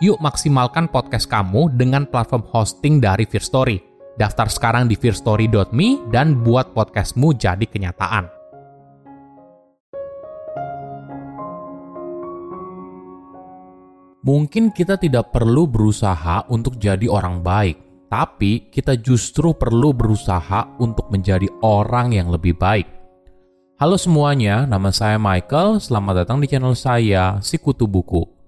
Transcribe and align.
Yuk 0.00 0.16
maksimalkan 0.16 0.88
podcast 0.88 1.28
kamu 1.28 1.76
dengan 1.76 2.08
platform 2.08 2.48
hosting 2.48 3.04
dari 3.04 3.28
Fear 3.28 3.44
Story. 3.44 3.76
Daftar 4.16 4.48
sekarang 4.48 4.88
di 4.88 4.96
fearstory.me 4.96 6.08
dan 6.08 6.40
buat 6.40 6.72
podcastmu 6.72 7.36
jadi 7.36 7.68
kenyataan. 7.68 8.24
Mungkin 14.24 14.72
kita 14.72 14.96
tidak 14.96 15.36
perlu 15.36 15.68
berusaha 15.68 16.48
untuk 16.48 16.80
jadi 16.80 17.04
orang 17.04 17.44
baik, 17.44 18.08
tapi 18.08 18.72
kita 18.72 18.96
justru 18.96 19.52
perlu 19.52 19.92
berusaha 19.92 20.80
untuk 20.80 21.12
menjadi 21.12 21.48
orang 21.60 22.16
yang 22.16 22.32
lebih 22.32 22.56
baik. 22.56 22.88
Halo 23.76 24.00
semuanya, 24.00 24.64
nama 24.64 24.88
saya 24.96 25.20
Michael. 25.20 25.76
Selamat 25.76 26.24
datang 26.24 26.40
di 26.40 26.48
channel 26.48 26.72
saya, 26.72 27.36
Sikutu 27.44 27.84
Buku. 27.84 28.39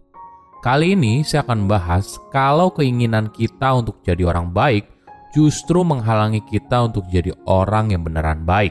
Kali 0.62 0.94
ini 0.94 1.26
saya 1.26 1.42
akan 1.42 1.66
bahas 1.66 2.22
kalau 2.30 2.70
keinginan 2.70 3.34
kita 3.34 3.74
untuk 3.74 3.98
jadi 4.06 4.30
orang 4.30 4.54
baik 4.54 4.86
justru 5.34 5.82
menghalangi 5.82 6.38
kita 6.46 6.86
untuk 6.86 7.02
jadi 7.10 7.34
orang 7.50 7.90
yang 7.90 8.06
beneran 8.06 8.46
baik. 8.46 8.70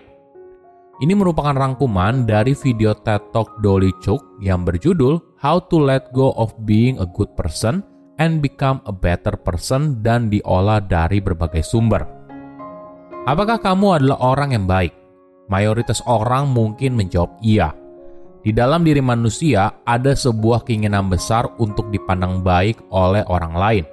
Ini 1.03 1.11
merupakan 1.11 1.51
rangkuman 1.51 2.23
dari 2.23 2.55
video 2.55 2.95
TED 2.95 3.35
Talk 3.35 3.59
Dolly 3.59 3.91
Chuk 3.99 4.23
yang 4.39 4.63
berjudul 4.63 5.19
How 5.43 5.67
to 5.67 5.83
Let 5.83 6.15
Go 6.15 6.31
of 6.39 6.55
Being 6.63 6.95
a 7.03 7.07
Good 7.11 7.35
Person 7.35 7.83
and 8.23 8.39
Become 8.39 8.79
a 8.87 8.95
Better 8.95 9.35
Person 9.35 9.99
dan 9.99 10.31
diolah 10.31 10.79
dari 10.79 11.19
berbagai 11.19 11.67
sumber. 11.67 12.07
Apakah 13.27 13.59
kamu 13.59 13.99
adalah 13.99 14.17
orang 14.31 14.55
yang 14.55 14.63
baik? 14.63 14.95
Mayoritas 15.51 15.99
orang 16.07 16.55
mungkin 16.55 16.95
menjawab 16.95 17.35
iya. 17.43 17.80
Di 18.41 18.49
dalam 18.49 18.81
diri 18.81 19.05
manusia 19.05 19.69
ada 19.85 20.17
sebuah 20.17 20.65
keinginan 20.65 21.13
besar 21.13 21.45
untuk 21.61 21.93
dipandang 21.93 22.41
baik 22.41 22.81
oleh 22.89 23.21
orang 23.29 23.53
lain. 23.53 23.85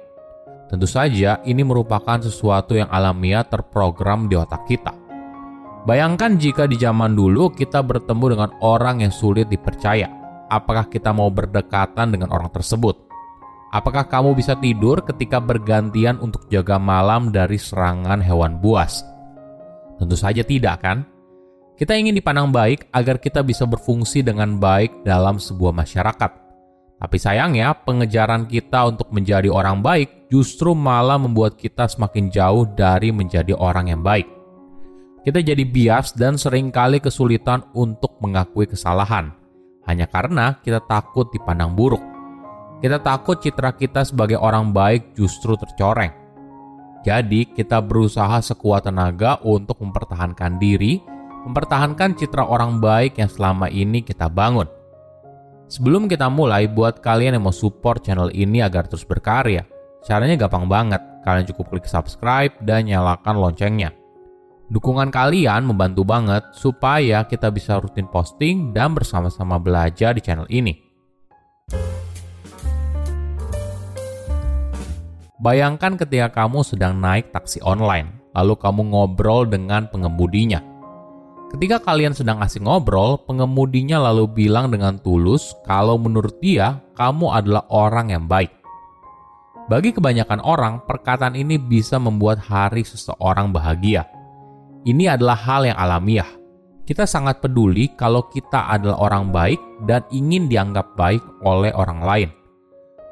Tentu 0.65 0.89
saja, 0.89 1.37
ini 1.45 1.61
merupakan 1.61 2.17
sesuatu 2.17 2.73
yang 2.73 2.89
alamiah 2.89 3.45
terprogram 3.45 4.25
di 4.25 4.33
otak 4.33 4.65
kita. 4.65 4.89
Bayangkan 5.85 6.41
jika 6.41 6.65
di 6.65 6.81
zaman 6.81 7.13
dulu 7.13 7.53
kita 7.53 7.85
bertemu 7.85 8.25
dengan 8.33 8.49
orang 8.65 9.05
yang 9.05 9.13
sulit 9.13 9.45
dipercaya. 9.53 10.09
Apakah 10.49 10.89
kita 10.89 11.13
mau 11.13 11.29
berdekatan 11.29 12.09
dengan 12.09 12.33
orang 12.33 12.49
tersebut? 12.49 12.97
Apakah 13.69 14.09
kamu 14.09 14.33
bisa 14.33 14.57
tidur 14.57 15.05
ketika 15.05 15.37
bergantian 15.37 16.17
untuk 16.17 16.49
jaga 16.49 16.81
malam 16.81 17.29
dari 17.29 17.61
serangan 17.61 18.17
hewan 18.17 18.57
buas? 18.57 19.05
Tentu 20.01 20.17
saja 20.17 20.41
tidak, 20.41 20.81
kan? 20.81 21.05
Kita 21.79 21.95
ingin 21.95 22.11
dipandang 22.11 22.51
baik 22.51 22.91
agar 22.91 23.23
kita 23.23 23.39
bisa 23.39 23.63
berfungsi 23.63 24.19
dengan 24.19 24.59
baik 24.59 25.07
dalam 25.07 25.39
sebuah 25.39 25.71
masyarakat. 25.71 26.31
Tapi 26.99 27.15
sayangnya, 27.15 27.71
pengejaran 27.71 28.43
kita 28.43 28.91
untuk 28.91 29.07
menjadi 29.15 29.47
orang 29.47 29.79
baik 29.79 30.27
justru 30.27 30.75
malah 30.75 31.15
membuat 31.15 31.55
kita 31.55 31.87
semakin 31.87 32.27
jauh 32.27 32.67
dari 32.67 33.15
menjadi 33.15 33.55
orang 33.55 33.87
yang 33.95 34.03
baik 34.03 34.27
kita 35.19 35.43
jadi 35.43 35.63
bias 35.67 36.15
dan 36.15 36.39
sering 36.39 36.71
kali 36.71 37.03
kesulitan 37.03 37.67
untuk 37.75 38.15
mengakui 38.23 38.63
kesalahan, 38.63 39.35
hanya 39.83 40.07
karena 40.07 40.57
kita 40.63 40.79
takut 40.87 41.27
dipandang 41.29 41.75
buruk. 41.75 41.99
Kita 42.79 43.03
takut 43.03 43.43
citra 43.43 43.75
kita 43.75 44.07
sebagai 44.07 44.39
orang 44.39 44.71
baik 44.71 45.11
justru 45.13 45.59
tercoreng. 45.59 46.15
Jadi, 47.03 47.51
kita 47.51 47.83
berusaha 47.83 48.39
sekuat 48.39 48.87
tenaga 48.87 49.37
untuk 49.43 49.83
mempertahankan 49.83 50.55
diri, 50.55 51.03
mempertahankan 51.49 52.13
citra 52.13 52.45
orang 52.45 52.77
baik 52.77 53.17
yang 53.17 53.25
selama 53.25 53.73
ini 53.73 54.05
kita 54.05 54.29
bangun. 54.29 54.69
Sebelum 55.65 56.05
kita 56.05 56.29
mulai, 56.29 56.69
buat 56.69 57.01
kalian 57.01 57.41
yang 57.41 57.45
mau 57.49 57.53
support 57.53 58.05
channel 58.05 58.29
ini 58.29 58.61
agar 58.61 58.85
terus 58.85 59.01
berkarya, 59.01 59.65
caranya 60.05 60.37
gampang 60.45 60.69
banget. 60.69 61.01
Kalian 61.25 61.49
cukup 61.49 61.73
klik 61.73 61.89
subscribe 61.89 62.53
dan 62.61 62.85
nyalakan 62.85 63.41
loncengnya. 63.41 63.89
Dukungan 64.69 65.09
kalian 65.09 65.65
membantu 65.65 66.05
banget 66.05 66.45
supaya 66.53 67.25
kita 67.25 67.49
bisa 67.49 67.81
rutin 67.81 68.05
posting 68.05 68.69
dan 68.69 68.93
bersama-sama 68.93 69.57
belajar 69.57 70.13
di 70.13 70.21
channel 70.21 70.45
ini. 70.53 70.77
Bayangkan 75.41 75.97
ketika 75.97 76.45
kamu 76.45 76.61
sedang 76.61 77.01
naik 77.01 77.33
taksi 77.33 77.57
online, 77.65 78.21
lalu 78.37 78.53
kamu 78.53 78.93
ngobrol 78.93 79.49
dengan 79.49 79.89
pengemudinya. 79.89 80.78
Ketika 81.49 81.81
kalian 81.81 82.13
sedang 82.13 82.39
asing 82.45 82.69
ngobrol, 82.69 83.21
pengemudinya 83.25 83.97
lalu 83.97 84.29
bilang 84.29 84.69
dengan 84.69 85.01
tulus 85.01 85.57
kalau 85.65 85.97
menurut 85.97 86.37
dia 86.37 86.77
kamu 86.93 87.33
adalah 87.33 87.65
orang 87.73 88.13
yang 88.13 88.25
baik. 88.29 88.53
Bagi 89.69 89.93
kebanyakan 89.93 90.41
orang, 90.45 90.81
perkataan 90.85 91.33
ini 91.33 91.57
bisa 91.57 91.97
membuat 91.97 92.41
hari 92.41 92.85
seseorang 92.85 93.53
bahagia 93.53 94.05
ini 94.87 95.11
adalah 95.11 95.35
hal 95.35 95.67
yang 95.67 95.77
alamiah. 95.77 96.27
Kita 96.87 97.05
sangat 97.05 97.43
peduli 97.43 97.93
kalau 97.93 98.25
kita 98.31 98.71
adalah 98.71 98.97
orang 98.97 99.29
baik 99.29 99.59
dan 99.85 100.01
ingin 100.09 100.49
dianggap 100.49 100.97
baik 100.97 101.21
oleh 101.45 101.69
orang 101.75 102.01
lain. 102.01 102.29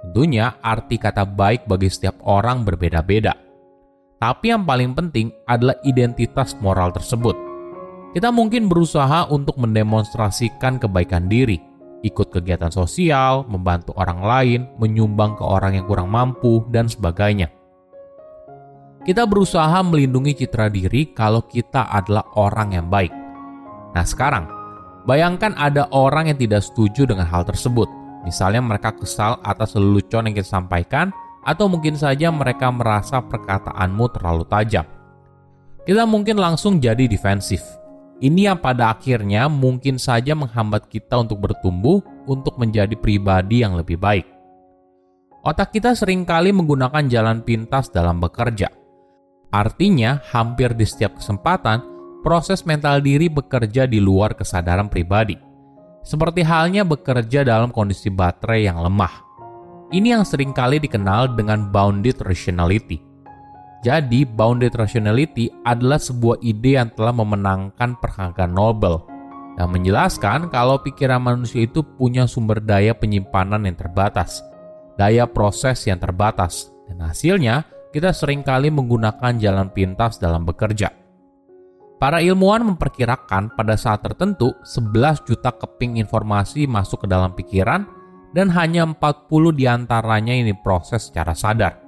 Tentunya, 0.07 0.55
arti 0.63 0.97
kata 0.97 1.27
baik 1.27 1.67
bagi 1.69 1.91
setiap 1.91 2.17
orang 2.25 2.65
berbeda-beda. 2.65 3.35
Tapi 4.17 4.49
yang 4.49 4.65
paling 4.65 4.97
penting 4.97 5.29
adalah 5.45 5.77
identitas 5.85 6.57
moral 6.57 6.89
tersebut. 6.89 7.46
Kita 8.17 8.33
mungkin 8.33 8.65
berusaha 8.65 9.29
untuk 9.29 9.61
mendemonstrasikan 9.61 10.81
kebaikan 10.81 11.29
diri, 11.29 11.61
ikut 12.01 12.33
kegiatan 12.33 12.73
sosial, 12.73 13.45
membantu 13.45 13.93
orang 13.93 14.25
lain, 14.25 14.59
menyumbang 14.81 15.37
ke 15.37 15.45
orang 15.45 15.77
yang 15.77 15.85
kurang 15.85 16.09
mampu, 16.09 16.65
dan 16.73 16.89
sebagainya. 16.89 17.53
Kita 19.05 19.29
berusaha 19.29 19.85
melindungi 19.85 20.33
citra 20.33 20.65
diri 20.65 21.13
kalau 21.13 21.45
kita 21.45 21.93
adalah 21.93 22.25
orang 22.33 22.73
yang 22.73 22.89
baik. 22.89 23.13
Nah, 23.93 24.01
sekarang 24.01 24.49
bayangkan 25.05 25.53
ada 25.53 25.85
orang 25.93 26.33
yang 26.33 26.41
tidak 26.41 26.65
setuju 26.65 27.05
dengan 27.05 27.29
hal 27.29 27.45
tersebut. 27.45 27.85
Misalnya 28.25 28.65
mereka 28.65 28.97
kesal 28.97 29.37
atas 29.45 29.77
lelucon 29.77 30.25
yang 30.25 30.33
kita 30.33 30.57
sampaikan 30.57 31.13
atau 31.45 31.69
mungkin 31.69 31.93
saja 31.93 32.33
mereka 32.33 32.73
merasa 32.73 33.21
perkataanmu 33.21 34.09
terlalu 34.09 34.41
tajam. 34.49 34.89
Kita 35.85 36.09
mungkin 36.09 36.41
langsung 36.41 36.81
jadi 36.81 37.05
defensif. 37.05 37.61
Ini 38.17 38.49
yang 38.49 38.57
pada 38.57 38.97
akhirnya 38.97 39.45
mungkin 39.45 40.01
saja 40.01 40.33
menghambat 40.33 40.89
kita 40.89 41.21
untuk 41.21 41.37
bertumbuh 41.37 42.01
untuk 42.25 42.57
menjadi 42.57 42.97
pribadi 42.97 43.61
yang 43.61 43.77
lebih 43.77 44.01
baik. 44.01 44.25
Otak 45.45 45.71
kita 45.71 45.93
sering 45.93 46.25
kali 46.25 46.49
menggunakan 46.49 47.05
jalan 47.07 47.45
pintas 47.45 47.93
dalam 47.93 48.17
bekerja. 48.17 48.73
Artinya, 49.53 50.19
hampir 50.33 50.75
di 50.75 50.83
setiap 50.83 51.21
kesempatan, 51.21 51.79
proses 52.25 52.67
mental 52.67 52.99
diri 52.99 53.31
bekerja 53.31 53.87
di 53.87 54.03
luar 54.03 54.35
kesadaran 54.35 54.91
pribadi. 54.91 55.39
Seperti 56.03 56.43
halnya 56.43 56.83
bekerja 56.83 57.47
dalam 57.47 57.71
kondisi 57.71 58.11
baterai 58.11 58.67
yang 58.67 58.83
lemah. 58.83 59.23
Ini 59.93 60.19
yang 60.19 60.27
sering 60.27 60.51
kali 60.51 60.83
dikenal 60.83 61.39
dengan 61.39 61.71
bounded 61.71 62.19
rationality. 62.19 63.06
Jadi, 63.85 64.25
bounded 64.25 64.73
rationality 64.73 65.53
adalah 65.65 66.01
sebuah 66.01 66.41
ide 66.41 66.81
yang 66.81 66.89
telah 66.97 67.13
memenangkan 67.13 67.97
penghargaan 68.01 68.53
Nobel 68.53 69.05
dan 69.57 69.73
menjelaskan 69.73 70.53
kalau 70.53 70.77
pikiran 70.81 71.17
manusia 71.17 71.65
itu 71.65 71.81
punya 71.81 72.29
sumber 72.29 72.61
daya 72.61 72.93
penyimpanan 72.93 73.65
yang 73.65 73.73
terbatas, 73.73 74.45
daya 75.01 75.25
proses 75.25 75.81
yang 75.89 75.97
terbatas, 75.97 76.69
dan 76.85 77.01
hasilnya 77.01 77.65
kita 77.89 78.13
sering 78.13 78.45
kali 78.45 78.69
menggunakan 78.69 79.41
jalan 79.41 79.73
pintas 79.73 80.21
dalam 80.21 80.45
bekerja. 80.45 80.93
Para 81.97 82.21
ilmuwan 82.21 82.61
memperkirakan 82.61 83.57
pada 83.57 83.73
saat 83.73 84.05
tertentu 84.05 84.53
11 84.61 85.25
juta 85.25 85.49
keping 85.49 85.97
informasi 85.97 86.69
masuk 86.69 87.05
ke 87.05 87.07
dalam 87.09 87.33
pikiran 87.33 87.89
dan 88.37 88.53
hanya 88.53 88.85
40 88.85 89.57
di 89.57 89.65
antaranya 89.65 90.37
ini 90.37 90.53
proses 90.53 91.09
secara 91.09 91.33
sadar. 91.33 91.86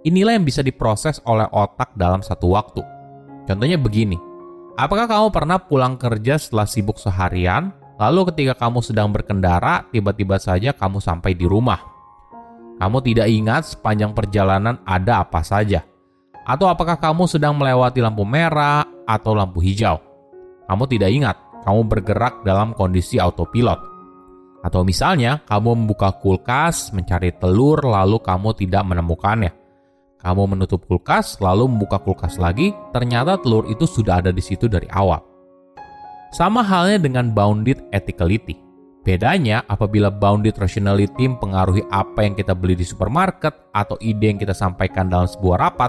Inilah 0.00 0.32
yang 0.32 0.48
bisa 0.48 0.64
diproses 0.64 1.20
oleh 1.28 1.44
otak 1.52 1.92
dalam 1.92 2.24
satu 2.24 2.56
waktu. 2.56 2.80
Contohnya 3.44 3.76
begini, 3.76 4.16
apakah 4.80 5.04
kamu 5.04 5.28
pernah 5.28 5.60
pulang 5.60 6.00
kerja 6.00 6.40
setelah 6.40 6.64
sibuk 6.64 6.96
seharian, 6.96 7.68
lalu 8.00 8.32
ketika 8.32 8.56
kamu 8.56 8.80
sedang 8.80 9.12
berkendara, 9.12 9.84
tiba-tiba 9.92 10.40
saja 10.40 10.72
kamu 10.72 11.04
sampai 11.04 11.36
di 11.36 11.44
rumah? 11.44 11.84
Kamu 12.80 13.04
tidak 13.04 13.28
ingat 13.28 13.76
sepanjang 13.76 14.16
perjalanan 14.16 14.80
ada 14.88 15.20
apa 15.20 15.44
saja. 15.44 15.84
Atau 16.48 16.64
apakah 16.64 16.96
kamu 16.96 17.28
sedang 17.28 17.52
melewati 17.52 18.00
lampu 18.00 18.24
merah 18.24 18.88
atau 19.04 19.36
lampu 19.36 19.60
hijau? 19.60 20.00
Kamu 20.64 20.88
tidak 20.88 21.12
ingat, 21.12 21.36
kamu 21.68 21.84
bergerak 21.84 22.40
dalam 22.40 22.72
kondisi 22.72 23.20
autopilot. 23.20 23.76
Atau 24.64 24.80
misalnya, 24.80 25.44
kamu 25.44 25.76
membuka 25.76 26.08
kulkas, 26.16 26.88
mencari 26.96 27.36
telur, 27.36 27.84
lalu 27.84 28.16
kamu 28.16 28.56
tidak 28.56 28.80
menemukannya. 28.88 29.59
Kamu 30.20 30.52
menutup 30.52 30.84
kulkas, 30.84 31.40
lalu 31.40 31.64
membuka 31.64 31.96
kulkas 31.96 32.36
lagi, 32.36 32.76
ternyata 32.92 33.40
telur 33.40 33.64
itu 33.72 33.88
sudah 33.88 34.20
ada 34.20 34.28
di 34.28 34.44
situ 34.44 34.68
dari 34.68 34.84
awal. 34.92 35.24
Sama 36.30 36.60
halnya 36.60 37.00
dengan 37.00 37.32
bounded 37.32 37.80
ethicality. 37.90 38.60
Bedanya 39.00 39.64
apabila 39.64 40.12
bounded 40.12 40.60
rationality 40.60 41.24
mempengaruhi 41.24 41.88
apa 41.88 42.20
yang 42.20 42.36
kita 42.36 42.52
beli 42.52 42.76
di 42.76 42.84
supermarket 42.84 43.72
atau 43.72 43.96
ide 44.04 44.28
yang 44.28 44.36
kita 44.36 44.52
sampaikan 44.52 45.08
dalam 45.08 45.24
sebuah 45.24 45.56
rapat, 45.56 45.88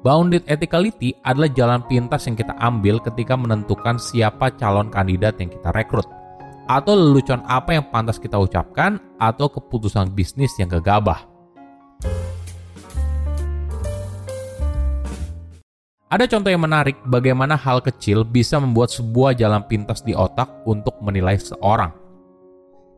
bounded 0.00 0.40
ethicality 0.48 1.12
adalah 1.20 1.52
jalan 1.52 1.84
pintas 1.84 2.24
yang 2.24 2.40
kita 2.40 2.56
ambil 2.64 2.96
ketika 2.96 3.36
menentukan 3.36 4.00
siapa 4.00 4.56
calon 4.56 4.88
kandidat 4.88 5.36
yang 5.36 5.52
kita 5.52 5.68
rekrut, 5.76 6.08
atau 6.64 6.96
lelucon 6.96 7.44
apa 7.44 7.76
yang 7.76 7.84
pantas 7.92 8.16
kita 8.16 8.40
ucapkan, 8.40 8.96
atau 9.20 9.52
keputusan 9.52 10.08
bisnis 10.16 10.56
yang 10.56 10.72
gegabah. 10.72 11.28
Ada 16.10 16.26
contoh 16.26 16.50
yang 16.50 16.66
menarik 16.66 16.98
bagaimana 17.06 17.54
hal 17.54 17.78
kecil 17.86 18.26
bisa 18.26 18.58
membuat 18.58 18.90
sebuah 18.90 19.30
jalan 19.38 19.62
pintas 19.70 20.02
di 20.02 20.10
otak 20.10 20.66
untuk 20.66 20.98
menilai 20.98 21.38
seorang. 21.38 21.94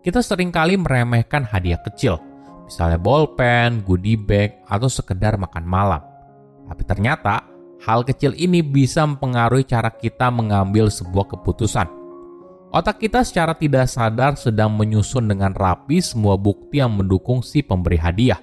Kita 0.00 0.24
sering 0.24 0.48
kali 0.48 0.80
meremehkan 0.80 1.44
hadiah 1.44 1.76
kecil, 1.84 2.16
misalnya 2.64 2.96
bolpen, 2.96 3.84
goodie 3.84 4.16
bag, 4.16 4.64
atau 4.64 4.88
sekedar 4.88 5.36
makan 5.36 5.60
malam. 5.60 6.00
Tapi 6.64 6.82
ternyata, 6.88 7.44
hal 7.84 8.00
kecil 8.00 8.32
ini 8.32 8.64
bisa 8.64 9.04
mempengaruhi 9.04 9.68
cara 9.68 9.92
kita 9.92 10.32
mengambil 10.32 10.88
sebuah 10.88 11.36
keputusan. 11.36 11.92
Otak 12.72 12.96
kita 12.96 13.20
secara 13.28 13.52
tidak 13.52 13.92
sadar 13.92 14.40
sedang 14.40 14.72
menyusun 14.72 15.28
dengan 15.28 15.52
rapi 15.52 16.00
semua 16.00 16.40
bukti 16.40 16.80
yang 16.80 16.96
mendukung 16.96 17.44
si 17.44 17.60
pemberi 17.60 18.00
hadiah. 18.00 18.40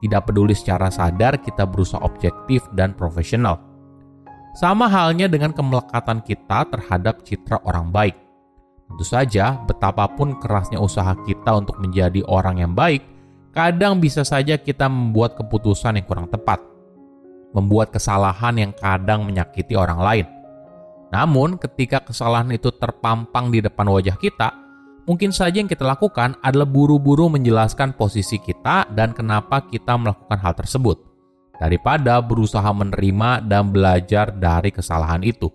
Tidak 0.00 0.24
peduli 0.24 0.56
secara 0.56 0.88
sadar 0.88 1.36
kita 1.36 1.68
berusaha 1.68 2.00
objektif 2.00 2.64
dan 2.72 2.96
profesional. 2.96 3.69
Sama 4.50 4.90
halnya 4.90 5.30
dengan 5.30 5.54
kemelekatan 5.54 6.26
kita 6.26 6.66
terhadap 6.66 7.22
citra 7.22 7.62
orang 7.62 7.94
baik. 7.94 8.18
Tentu 8.90 9.06
saja, 9.06 9.54
betapapun 9.70 10.34
kerasnya 10.42 10.82
usaha 10.82 11.14
kita 11.22 11.54
untuk 11.54 11.78
menjadi 11.78 12.26
orang 12.26 12.58
yang 12.58 12.74
baik, 12.74 13.06
kadang 13.54 14.02
bisa 14.02 14.26
saja 14.26 14.58
kita 14.58 14.90
membuat 14.90 15.38
keputusan 15.38 16.02
yang 16.02 16.06
kurang 16.06 16.26
tepat, 16.26 16.58
membuat 17.54 17.94
kesalahan 17.94 18.58
yang 18.58 18.72
kadang 18.74 19.22
menyakiti 19.22 19.78
orang 19.78 20.02
lain. 20.02 20.26
Namun, 21.14 21.54
ketika 21.58 22.02
kesalahan 22.02 22.50
itu 22.50 22.74
terpampang 22.74 23.54
di 23.54 23.62
depan 23.62 23.86
wajah 23.86 24.18
kita, 24.18 24.50
mungkin 25.06 25.30
saja 25.30 25.62
yang 25.62 25.70
kita 25.70 25.86
lakukan 25.86 26.38
adalah 26.42 26.66
buru-buru 26.66 27.30
menjelaskan 27.30 27.94
posisi 27.94 28.42
kita 28.42 28.90
dan 28.94 29.14
kenapa 29.14 29.62
kita 29.66 29.94
melakukan 29.94 30.38
hal 30.38 30.54
tersebut, 30.58 31.09
daripada 31.60 32.16
berusaha 32.24 32.72
menerima 32.72 33.44
dan 33.44 33.68
belajar 33.68 34.32
dari 34.32 34.72
kesalahan 34.72 35.20
itu. 35.20 35.52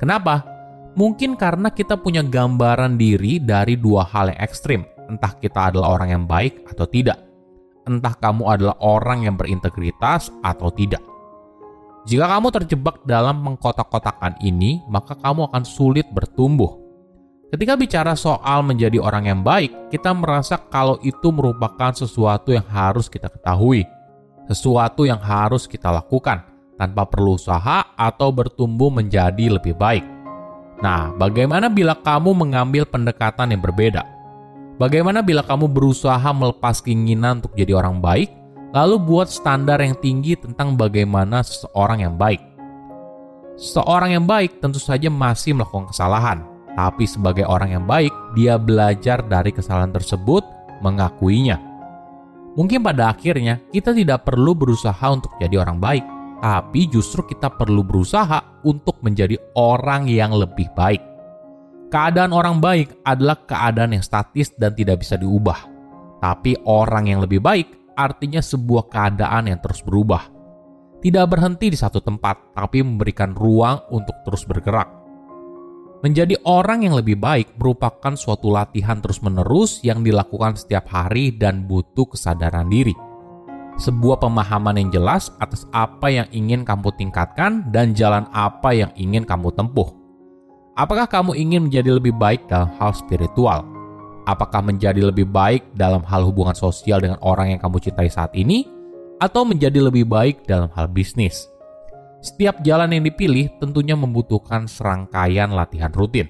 Kenapa? 0.00 0.48
Mungkin 0.96 1.36
karena 1.36 1.68
kita 1.70 2.00
punya 2.00 2.24
gambaran 2.24 2.96
diri 2.96 3.38
dari 3.38 3.76
dua 3.76 4.08
hal 4.08 4.32
yang 4.32 4.40
ekstrim, 4.40 4.82
entah 5.12 5.36
kita 5.36 5.70
adalah 5.70 5.94
orang 6.00 6.08
yang 6.16 6.24
baik 6.24 6.66
atau 6.72 6.88
tidak, 6.88 7.20
entah 7.84 8.16
kamu 8.16 8.48
adalah 8.48 8.76
orang 8.80 9.28
yang 9.28 9.36
berintegritas 9.36 10.32
atau 10.40 10.72
tidak. 10.72 11.04
Jika 12.08 12.26
kamu 12.26 12.48
terjebak 12.48 13.04
dalam 13.04 13.44
mengkotak-kotakan 13.44 14.40
ini, 14.40 14.80
maka 14.88 15.12
kamu 15.14 15.52
akan 15.52 15.62
sulit 15.68 16.08
bertumbuh. 16.08 16.80
Ketika 17.52 17.76
bicara 17.76 18.14
soal 18.16 18.64
menjadi 18.64 18.96
orang 19.02 19.28
yang 19.28 19.40
baik, 19.44 19.92
kita 19.92 20.14
merasa 20.16 20.56
kalau 20.56 20.96
itu 21.04 21.28
merupakan 21.28 21.92
sesuatu 21.92 22.56
yang 22.56 22.64
harus 22.72 23.10
kita 23.10 23.28
ketahui, 23.28 23.84
sesuatu 24.50 25.06
yang 25.06 25.22
harus 25.22 25.70
kita 25.70 25.94
lakukan 25.94 26.42
tanpa 26.74 27.06
perlu 27.06 27.38
usaha 27.38 27.94
atau 27.94 28.34
bertumbuh 28.34 28.90
menjadi 28.90 29.54
lebih 29.54 29.78
baik. 29.78 30.02
Nah, 30.80 31.12
bagaimana 31.14 31.70
bila 31.70 31.94
kamu 31.94 32.34
mengambil 32.34 32.88
pendekatan 32.88 33.52
yang 33.54 33.62
berbeda? 33.62 34.02
Bagaimana 34.80 35.20
bila 35.20 35.44
kamu 35.44 35.68
berusaha 35.68 36.24
melepas 36.32 36.80
keinginan 36.80 37.44
untuk 37.44 37.52
jadi 37.52 37.76
orang 37.76 38.00
baik, 38.00 38.32
lalu 38.72 38.96
buat 38.96 39.28
standar 39.28 39.76
yang 39.84 39.92
tinggi 40.00 40.40
tentang 40.40 40.72
bagaimana 40.74 41.44
seseorang 41.44 42.00
yang 42.00 42.16
baik? 42.16 42.40
Seorang 43.60 44.16
yang 44.16 44.24
baik 44.24 44.64
tentu 44.64 44.80
saja 44.80 45.12
masih 45.12 45.52
melakukan 45.52 45.92
kesalahan, 45.92 46.40
tapi 46.72 47.04
sebagai 47.04 47.44
orang 47.44 47.76
yang 47.76 47.84
baik, 47.84 48.08
dia 48.32 48.56
belajar 48.56 49.20
dari 49.20 49.52
kesalahan 49.52 49.92
tersebut, 49.92 50.40
mengakuinya. 50.80 51.69
Mungkin 52.58 52.82
pada 52.82 53.14
akhirnya 53.14 53.62
kita 53.70 53.94
tidak 53.94 54.26
perlu 54.26 54.58
berusaha 54.58 55.06
untuk 55.06 55.30
jadi 55.38 55.62
orang 55.62 55.78
baik, 55.78 56.04
tapi 56.42 56.90
justru 56.90 57.22
kita 57.22 57.52
perlu 57.52 57.86
berusaha 57.86 58.62
untuk 58.66 58.98
menjadi 59.06 59.38
orang 59.54 60.10
yang 60.10 60.34
lebih 60.34 60.66
baik. 60.74 60.98
Keadaan 61.90 62.30
orang 62.30 62.62
baik 62.62 63.02
adalah 63.02 63.38
keadaan 63.46 63.98
yang 63.98 64.04
statis 64.04 64.54
dan 64.54 64.74
tidak 64.74 65.02
bisa 65.02 65.18
diubah. 65.18 65.66
Tapi 66.22 66.54
orang 66.66 67.10
yang 67.10 67.20
lebih 67.22 67.42
baik 67.42 67.94
artinya 67.98 68.38
sebuah 68.38 68.86
keadaan 68.86 69.50
yang 69.50 69.58
terus 69.58 69.82
berubah. 69.82 70.30
Tidak 71.00 71.24
berhenti 71.26 71.72
di 71.72 71.78
satu 71.80 71.98
tempat, 72.04 72.52
tapi 72.52 72.84
memberikan 72.84 73.32
ruang 73.32 73.88
untuk 73.88 74.20
terus 74.22 74.44
bergerak. 74.44 74.99
Menjadi 76.00 76.32
orang 76.48 76.88
yang 76.88 76.96
lebih 76.96 77.20
baik 77.20 77.60
merupakan 77.60 78.16
suatu 78.16 78.48
latihan 78.48 79.04
terus-menerus 79.04 79.84
yang 79.84 80.00
dilakukan 80.00 80.56
setiap 80.56 80.88
hari 80.88 81.28
dan 81.28 81.68
butuh 81.68 82.08
kesadaran 82.08 82.72
diri 82.72 82.96
sebuah 83.80 84.20
pemahaman 84.20 84.76
yang 84.76 84.88
jelas 84.92 85.32
atas 85.40 85.64
apa 85.72 86.12
yang 86.12 86.28
ingin 86.36 86.68
kamu 86.68 86.92
tingkatkan 87.00 87.64
dan 87.72 87.96
jalan 87.96 88.28
apa 88.36 88.76
yang 88.76 88.92
ingin 88.92 89.24
kamu 89.24 89.48
tempuh. 89.56 89.88
Apakah 90.76 91.08
kamu 91.08 91.32
ingin 91.36 91.66
menjadi 91.66 91.96
lebih 91.96 92.12
baik 92.12 92.44
dalam 92.44 92.68
hal 92.76 92.92
spiritual? 92.92 93.64
Apakah 94.28 94.60
menjadi 94.60 95.00
lebih 95.00 95.24
baik 95.32 95.64
dalam 95.72 96.04
hal 96.04 96.28
hubungan 96.28 96.52
sosial 96.52 97.00
dengan 97.00 97.16
orang 97.24 97.56
yang 97.56 97.60
kamu 97.60 97.80
cintai 97.80 98.12
saat 98.12 98.36
ini? 98.36 98.68
Atau 99.16 99.48
menjadi 99.48 99.80
lebih 99.80 100.04
baik 100.08 100.44
dalam 100.44 100.68
hal 100.76 100.88
bisnis? 100.88 101.48
Setiap 102.20 102.60
jalan 102.60 102.92
yang 102.92 103.04
dipilih 103.04 103.48
tentunya 103.60 103.96
membutuhkan 103.96 104.68
serangkaian 104.68 105.52
latihan 105.52 105.92
rutin. 105.92 106.28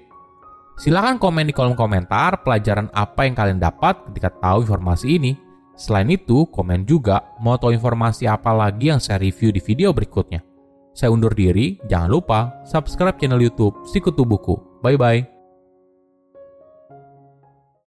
Silahkan 0.78 1.20
komen 1.20 1.50
di 1.50 1.52
kolom 1.52 1.76
komentar 1.76 2.40
pelajaran 2.40 2.88
apa 2.94 3.28
yang 3.28 3.34
kalian 3.36 3.60
dapat 3.60 4.00
ketika 4.08 4.32
tahu 4.40 4.64
informasi 4.64 5.06
ini 5.20 5.32
Selain 5.80 6.12
itu, 6.12 6.44
komen 6.52 6.84
juga 6.84 7.24
mau 7.40 7.56
tahu 7.56 7.72
informasi 7.72 8.28
apa 8.28 8.52
lagi 8.52 8.92
yang 8.92 9.00
saya 9.00 9.16
review 9.16 9.48
di 9.48 9.64
video 9.64 9.96
berikutnya. 9.96 10.44
Saya 10.92 11.08
undur 11.08 11.32
diri, 11.32 11.80
jangan 11.88 12.12
lupa 12.12 12.60
subscribe 12.68 13.16
channel 13.16 13.40
YouTube 13.40 13.72
Sikutu 13.88 14.28
Buku. 14.28 14.60
Bye 14.84 15.00
bye. 15.00 15.39